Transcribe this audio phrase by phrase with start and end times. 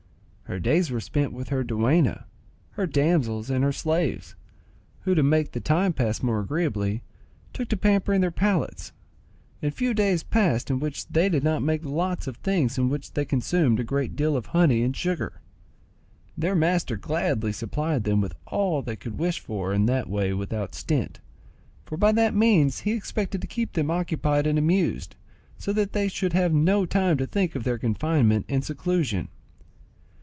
[0.51, 2.25] Her days were spent with her dueña,
[2.71, 4.35] her damsels, and her slaves,
[5.03, 7.03] who, to make the time pass more agreeably,
[7.53, 8.91] took to pampering their palates,
[9.61, 13.13] and few days passed in which they did not make lots of things in which
[13.13, 15.39] they consumed a great deal of honey and sugar.
[16.37, 20.75] Their master gladly supplied them with all they could wish for in that way without
[20.75, 21.21] stint,
[21.85, 25.15] for by that means he expected to keep them occupied and amused,
[25.57, 29.29] so that they should have no time to think of their confinement and seclusion.